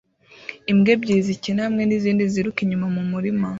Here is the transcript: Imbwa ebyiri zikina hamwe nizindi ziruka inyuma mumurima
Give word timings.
Imbwa 0.71 0.89
ebyiri 0.95 1.27
zikina 1.27 1.59
hamwe 1.67 1.83
nizindi 1.85 2.23
ziruka 2.33 2.59
inyuma 2.61 2.87
mumurima 2.95 3.47